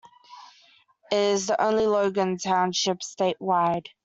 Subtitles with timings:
[1.11, 3.85] It is the only Logan Township statewide.